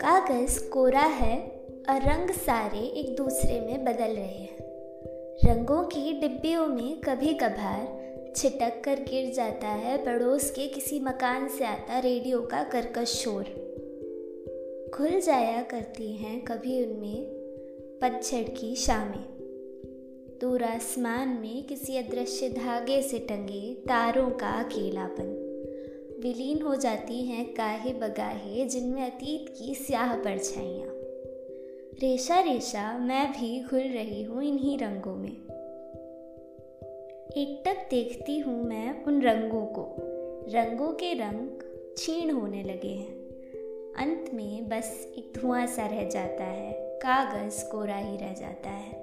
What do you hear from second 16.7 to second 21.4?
उनमें पतझड़ की शामें। दूर आसमान